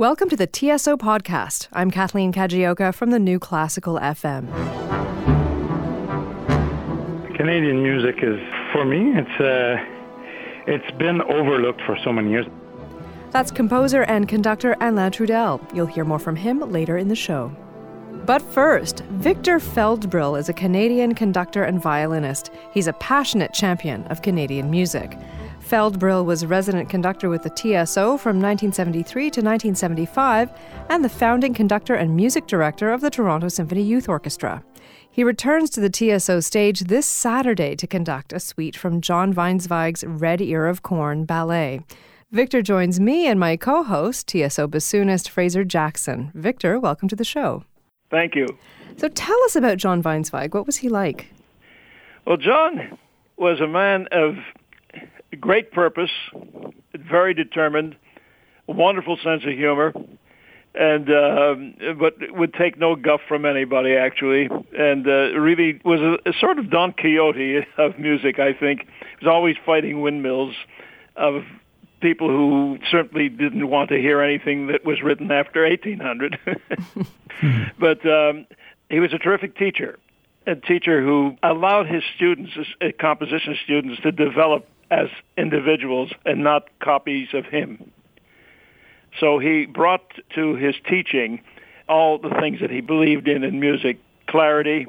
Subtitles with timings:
[0.00, 1.68] Welcome to the TSO podcast.
[1.74, 4.46] I'm Kathleen Kajioka from the New Classical FM.
[7.36, 8.40] Canadian music is,
[8.72, 9.76] for me, it's uh,
[10.66, 12.46] it's been overlooked for so many years.
[13.30, 15.60] That's composer and conductor Alain Trudel.
[15.74, 17.54] You'll hear more from him later in the show.
[18.24, 22.50] But first, Victor Feldbrill is a Canadian conductor and violinist.
[22.72, 25.18] He's a passionate champion of Canadian music.
[25.70, 30.50] Feldbrill was resident conductor with the TSO from 1973 to 1975
[30.88, 34.64] and the founding conductor and music director of the Toronto Symphony Youth Orchestra.
[35.08, 40.02] He returns to the TSO stage this Saturday to conduct a suite from John Weinzweig's
[40.02, 41.82] Red Ear of Corn ballet.
[42.32, 46.32] Victor joins me and my co host, TSO bassoonist Fraser Jackson.
[46.34, 47.62] Victor, welcome to the show.
[48.10, 48.48] Thank you.
[48.96, 50.52] So tell us about John Weinzweig.
[50.52, 51.28] What was he like?
[52.26, 52.98] Well, John
[53.36, 54.34] was a man of
[55.36, 56.10] great purpose,
[56.94, 57.96] very determined,
[58.66, 59.92] wonderful sense of humor,
[60.74, 61.54] and uh,
[61.98, 66.58] but would take no guff from anybody actually, and uh, really was a, a sort
[66.58, 68.38] of Don Quixote of music.
[68.38, 70.54] I think he was always fighting windmills
[71.16, 71.42] of
[72.00, 76.38] people who certainly didn't want to hear anything that was written after 1800.
[77.78, 78.46] but um,
[78.88, 79.98] he was a terrific teacher,
[80.46, 86.68] a teacher who allowed his students, his composition students, to develop as individuals and not
[86.80, 87.90] copies of him.
[89.18, 91.40] So he brought to his teaching
[91.88, 94.86] all the things that he believed in in music, clarity,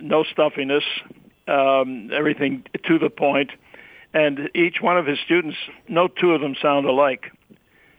[0.00, 0.84] no stuffiness,
[1.48, 3.50] um, everything to the point.
[4.14, 7.30] and each one of his students, no two of them sound alike,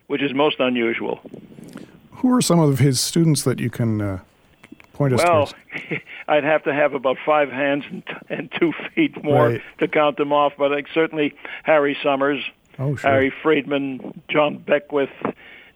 [0.08, 1.20] which is most unusual.
[2.12, 4.20] Who are some of his students that you can uh,
[4.98, 6.04] point us well, towards?
[6.28, 9.62] I'd have to have about five hands and, and two feet more Right.
[9.80, 12.44] to count them off, but like, certainly Harry Somers,
[12.80, 13.10] Oh, sure.
[13.10, 15.10] Harry Freedman, John Beckwith,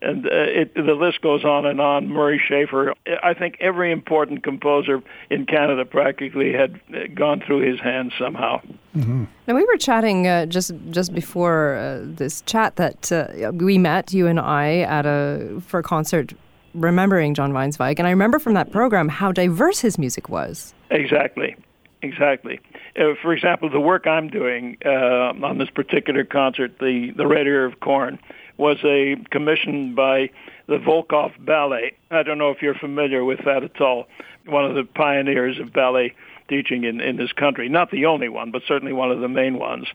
[0.03, 2.07] and uh, it, the list goes on and on.
[2.09, 2.93] Murray Schafer.
[3.23, 8.61] I think every important composer in Canada practically had uh, gone through his hands somehow.
[8.95, 14.11] Now we were chatting uh, just just before uh, this chat that uh, we met
[14.13, 16.33] you and I at a for a concert
[16.73, 20.73] remembering John Weinzweig, and I remember from that program how diverse his music was.
[20.89, 21.55] Exactly,
[22.01, 22.59] exactly.
[22.95, 27.47] Uh, for example, the work I'm doing uh, on this particular concert, the the Red
[27.47, 28.19] Ear of Corn,
[28.57, 30.29] was a commission by
[30.67, 31.93] the Volkoff Ballet.
[32.11, 34.07] I don't know if you're familiar with that at all.
[34.45, 36.15] One of the pioneers of ballet
[36.47, 37.69] teaching in, in this country.
[37.69, 39.87] Not the only one, but certainly one of the main ones.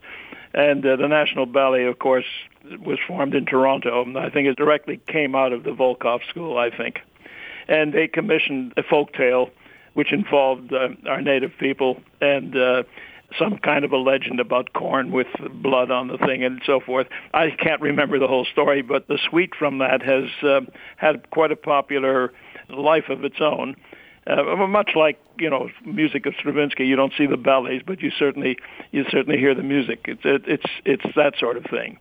[0.56, 2.24] And uh, the National Ballet, of course,
[2.80, 4.02] was formed in Toronto.
[4.02, 7.00] And I think it directly came out of the Volkoff School, I think.
[7.68, 9.50] And they commissioned a folk tale
[9.96, 12.82] which involved uh, our native people and uh,
[13.38, 15.26] some kind of a legend about corn with
[15.62, 17.06] blood on the thing and so forth.
[17.32, 20.60] I can't remember the whole story, but the suite from that has uh,
[20.96, 22.32] had quite a popular
[22.68, 23.74] life of its own.
[24.26, 28.10] Uh, much like you know music of Stravinsky, you don't see the ballets, but you
[28.10, 28.56] certainly
[28.90, 30.06] you certainly hear the music.
[30.06, 31.98] It's it, it's it's that sort of thing.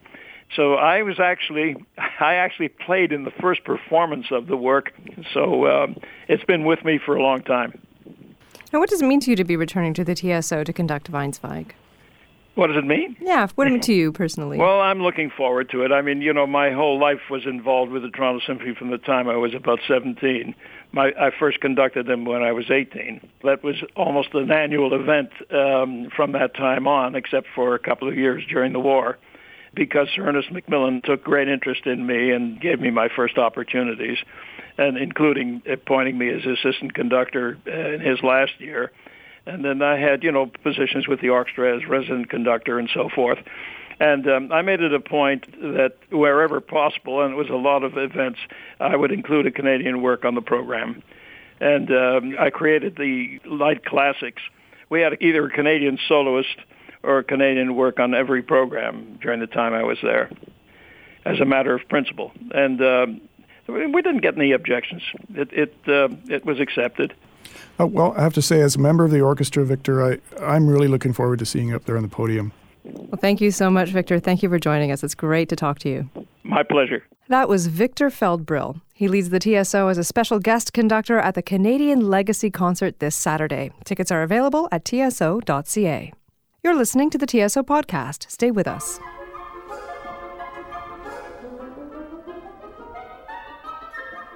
[0.56, 1.76] So I was actually
[2.20, 4.94] I actually played in the first performance of the work.
[5.34, 5.98] So um,
[6.28, 7.80] it's been with me for a long time.
[8.74, 11.12] Now, what does it mean to you to be returning to the TSO to conduct
[11.12, 11.72] Weinzweig?
[12.56, 13.18] What does it mean?
[13.20, 14.58] Yeah, what it to you personally?
[14.58, 15.92] Well, I'm looking forward to it.
[15.92, 18.98] I mean, you know, my whole life was involved with the Toronto Symphony from the
[18.98, 20.56] time I was about 17.
[20.94, 23.20] My, I first conducted them when I was 18.
[23.44, 28.08] That was almost an annual event um, from that time on, except for a couple
[28.08, 29.18] of years during the war,
[29.74, 34.18] because Sir Ernest Macmillan took great interest in me and gave me my first opportunities,
[34.78, 38.94] and including appointing me as assistant conductor uh, in his last year.
[39.46, 43.10] And then I had, you know, positions with the orchestra as resident conductor and so
[43.10, 43.40] forth.
[44.00, 47.84] And um, I made it a point that wherever possible, and it was a lot
[47.84, 48.40] of events,
[48.80, 51.02] I would include a Canadian work on the program.
[51.62, 54.42] And um, I created the light classics.
[54.90, 56.58] We had either a Canadian soloist
[57.04, 60.30] or a Canadian work on every program during the time I was there,
[61.24, 62.32] as a matter of principle.
[62.52, 63.22] And um,
[63.68, 65.04] we didn't get any objections.
[65.34, 67.14] It it uh, it was accepted.
[67.80, 70.68] Uh, well, I have to say, as a member of the orchestra, Victor, I, I'm
[70.68, 72.52] really looking forward to seeing you up there on the podium.
[72.84, 74.20] well, thank you so much, Victor.
[74.20, 75.04] Thank you for joining us.
[75.04, 76.10] It's great to talk to you.
[76.44, 77.04] My pleasure.
[77.28, 78.82] That was Victor Feldbrill.
[78.94, 83.16] He leads the TSO as a special guest conductor at the Canadian Legacy Concert this
[83.16, 83.72] Saturday.
[83.84, 86.14] Tickets are available at tso.ca.
[86.64, 88.30] You're listening to the TSO podcast.
[88.32, 89.00] Stay with us.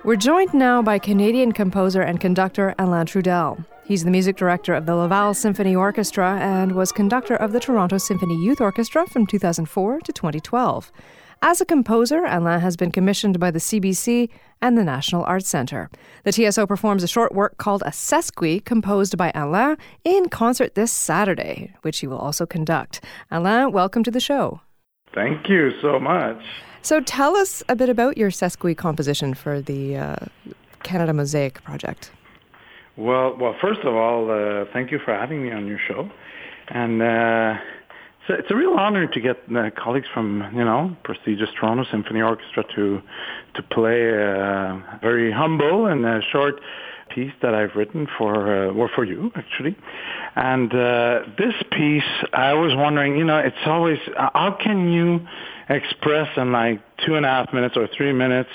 [0.09, 3.63] We're joined now by Canadian composer and conductor Alain Trudel.
[3.85, 7.99] He's the music director of the Laval Symphony Orchestra and was conductor of the Toronto
[7.99, 10.91] Symphony Youth Orchestra from 2004 to 2012.
[11.43, 14.31] As a composer, Alain has been commissioned by the CBC
[14.63, 15.91] and the National Arts Centre.
[16.23, 20.91] The TSO performs a short work called a Sesqui, composed by Alain, in concert this
[20.91, 22.99] Saturday, which he will also conduct.
[23.29, 24.61] Alain, welcome to the show.
[25.13, 26.41] Thank you so much.
[26.81, 30.15] So tell us a bit about your Sesqui composition for the uh,
[30.83, 32.11] Canada Mosaic project.
[32.95, 36.09] Well, well, first of all, uh, thank you for having me on your show,
[36.67, 37.55] and uh,
[38.21, 41.85] it's, a, it's a real honor to get uh, colleagues from you know prestigious Toronto
[41.89, 43.01] Symphony Orchestra to
[43.55, 46.59] to play a very humble and a short
[47.09, 49.75] piece that I've written for uh, or for you actually.
[50.35, 52.03] And uh, this piece,
[52.33, 55.25] I was wondering, you know, it's always how can you
[55.69, 58.49] express in like two and a half minutes or three minutes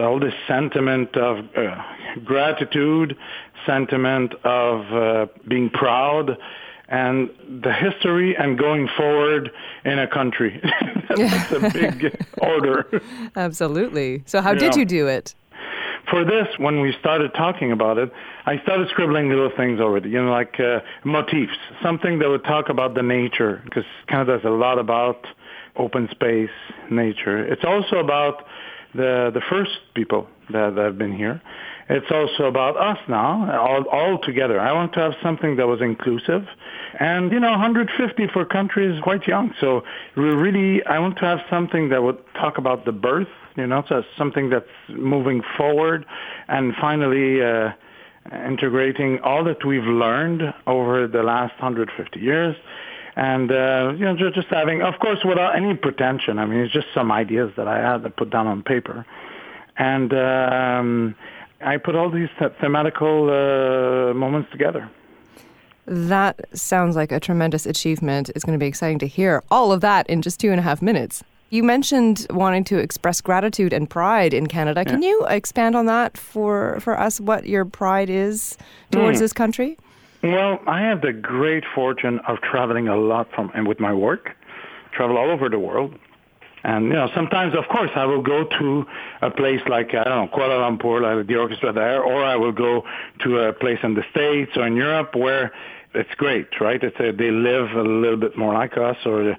[0.00, 1.82] all this sentiment of uh,
[2.24, 3.16] gratitude,
[3.66, 6.36] sentiment of uh, being proud,
[6.88, 7.30] and
[7.62, 9.50] the history and going forward
[9.84, 10.60] in a country.
[11.08, 13.00] That's a big order.
[13.36, 14.22] Absolutely.
[14.26, 15.34] So, how did you do it?
[16.10, 18.12] For this, when we started talking about it,
[18.44, 22.68] I started scribbling little things already, you know, like uh, motifs, something that would talk
[22.68, 25.26] about the nature, because Canada does a lot about
[25.76, 26.50] open space,
[26.90, 27.44] nature.
[27.44, 28.44] It's also about
[28.94, 31.40] the the first people that, that have been here.
[31.88, 34.58] It's also about us now, all, all together.
[34.58, 36.46] I want to have something that was inclusive.
[36.98, 39.52] And, you know, 150 for country is quite young.
[39.60, 39.82] So
[40.16, 43.82] we really, I want to have something that would talk about the birth, you know,
[43.86, 46.06] so something that's moving forward
[46.48, 47.72] and finally uh,
[48.46, 52.56] integrating all that we've learned over the last 150 years
[53.16, 56.38] and uh, you know just, just having, of course, without any pretension.
[56.38, 59.06] I mean, it's just some ideas that I had that put down on paper,
[59.76, 61.14] and um,
[61.60, 64.90] I put all these thematical uh, moments together.
[65.86, 68.30] That sounds like a tremendous achievement.
[68.30, 70.62] It's going to be exciting to hear all of that in just two and a
[70.62, 71.22] half minutes.
[71.50, 74.82] You mentioned wanting to express gratitude and pride in Canada.
[74.84, 74.92] Yeah.
[74.92, 78.56] Can you expand on that for, for us, what your pride is
[78.90, 79.20] towards mm.
[79.20, 79.76] this country?
[80.24, 84.30] Well, I have the great fortune of traveling a lot from and with my work,
[84.92, 85.98] travel all over the world.
[86.62, 88.86] And you know, sometimes, of course, I will go to
[89.20, 92.52] a place like I don't know Kuala Lumpur, like the orchestra there, or I will
[92.52, 92.84] go
[93.22, 95.52] to a place in the States or in Europe where
[95.94, 96.82] it's great, right?
[96.82, 99.36] It's a, they live a little bit more like us, or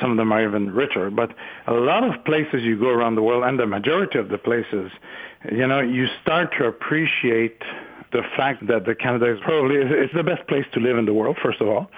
[0.00, 1.10] some of them are even richer.
[1.10, 1.34] But
[1.66, 4.92] a lot of places you go around the world, and the majority of the places,
[5.50, 7.60] you know, you start to appreciate
[8.12, 11.14] the fact that the Canada is probably it's the best place to live in the
[11.14, 11.36] world.
[11.42, 11.90] First of all,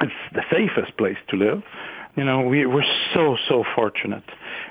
[0.00, 1.62] it's the safest place to live.
[2.16, 4.22] You know, we we're so so fortunate,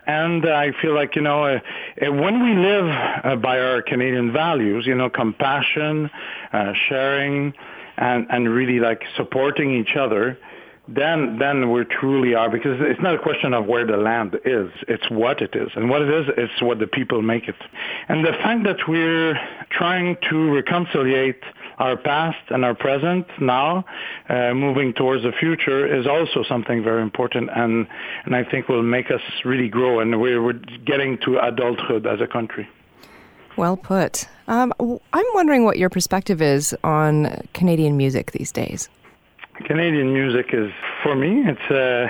[0.08, 1.60] and I feel like you know uh,
[2.02, 6.10] uh, when we live uh, by our Canadian values, you know, compassion,
[6.54, 7.54] uh, sharing,
[7.98, 10.38] and and really like supporting each other
[10.88, 14.70] then then we truly are because it's not a question of where the land is
[14.88, 15.70] it's what it is.
[15.76, 17.56] And what it is is what the people make it.
[18.10, 19.40] And the fact that we're
[19.70, 21.42] trying to reconciliate
[21.80, 23.86] our past and our present now
[24.28, 27.88] uh, moving towards the future is also something very important and
[28.26, 30.02] and I think will make us really grow.
[30.02, 32.68] And we're, we're getting to adulthood as a country.
[33.56, 34.28] Well put.
[34.48, 38.90] Um, I'm wondering what your perspective is on Canadian music these days
[39.66, 40.72] Canadian music is,
[41.04, 42.08] for me, it's uh,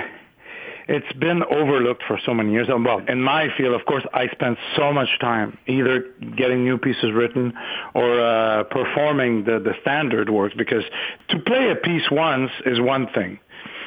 [0.86, 2.68] it's been overlooked for so many years.
[2.68, 6.04] Well, in my field, of course, I spent so much time either
[6.36, 7.54] getting new pieces written
[7.94, 10.84] or uh, performing the, the standard works because
[11.30, 13.38] to play a piece once is one thing.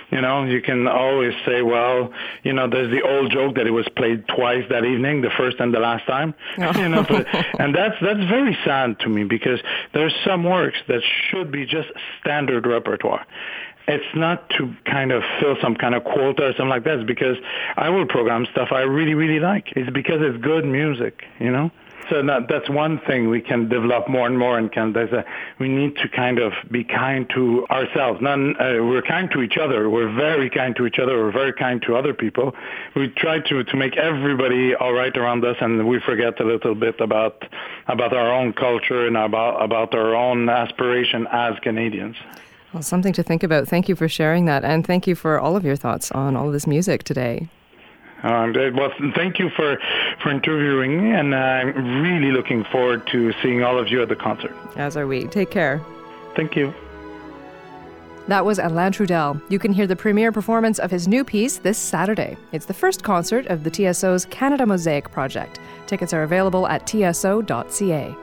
[0.09, 3.71] You know, you can always say, well, you know, there's the old joke that it
[3.71, 6.33] was played twice that evening, the first and the last time.
[6.57, 6.79] Oh.
[6.79, 7.27] you know, but,
[7.59, 9.59] and that's that's very sad to me because
[9.93, 11.89] there's some works that should be just
[12.21, 13.25] standard repertoire
[13.87, 16.99] it's not to kind of fill some kind of quota or something like that.
[16.99, 17.37] It's because
[17.77, 19.71] I will program stuff I really, really like.
[19.75, 21.71] It's because it's good music, you know?
[22.09, 25.25] So that, that's one thing we can develop more and more and can, there's a,
[25.59, 28.21] we need to kind of be kind to ourselves.
[28.21, 29.89] None, uh, we're kind to each other.
[29.89, 31.17] We're very kind to each other.
[31.17, 32.55] We're very kind to other people.
[32.95, 36.75] We try to, to make everybody all right around us and we forget a little
[36.75, 37.43] bit about,
[37.87, 42.15] about our own culture and about, about our own aspiration as Canadians.
[42.73, 43.67] Well, something to think about.
[43.67, 44.63] Thank you for sharing that.
[44.63, 47.47] And thank you for all of your thoughts on all of this music today.
[48.23, 49.77] Uh, well, thank you for,
[50.21, 54.15] for interviewing me, and I'm really looking forward to seeing all of you at the
[54.15, 54.55] concert.
[54.75, 55.27] As are we.
[55.27, 55.81] Take care.
[56.35, 56.73] Thank you.
[58.27, 59.41] That was Alain Trudel.
[59.49, 62.35] You can hear the premiere performance of his new piece this Saturday.
[62.51, 65.59] It's the first concert of the TSO's Canada Mosaic project.
[65.85, 68.15] Tickets are available at tso.ca.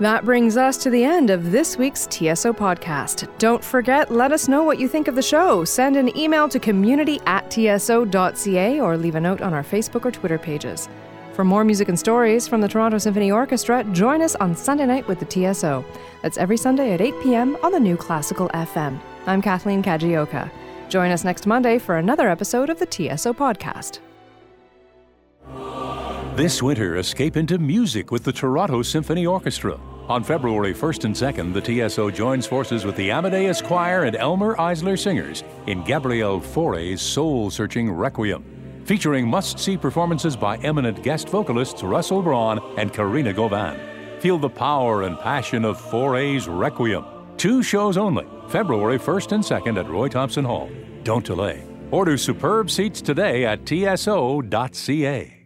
[0.00, 3.28] That brings us to the end of this week's TSO podcast.
[3.36, 5.62] Don't forget, let us know what you think of the show.
[5.62, 10.10] Send an email to community at tso.ca or leave a note on our Facebook or
[10.10, 10.88] Twitter pages.
[11.34, 15.06] For more music and stories from the Toronto Symphony Orchestra, join us on Sunday night
[15.06, 15.84] with the TSO.
[16.22, 17.58] That's every Sunday at 8 p.m.
[17.62, 18.98] on the new Classical FM.
[19.26, 20.50] I'm Kathleen Kajioka.
[20.88, 24.00] Join us next Monday for another episode of the TSO podcast.
[26.36, 29.78] This winter, escape into music with the Toronto Symphony Orchestra.
[30.08, 34.54] On February 1st and 2nd, the TSO joins forces with the Amadeus Choir and Elmer
[34.54, 38.44] Iseler Singers in Gabriel Fauré's soul searching Requiem,
[38.84, 43.78] featuring must see performances by eminent guest vocalists Russell Braun and Karina Gauvin.
[44.20, 47.04] Feel the power and passion of Fauré's Requiem.
[47.38, 50.70] Two shows only, February 1st and 2nd at Roy Thomson Hall.
[51.02, 51.66] Don't delay.
[51.90, 55.39] Order superb seats today at tso.ca.